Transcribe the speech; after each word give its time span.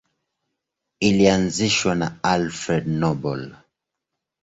Ilianzishwa 0.99 1.95
na 1.95 2.07
Alfred 2.33 2.85
Nobel. 2.99 3.55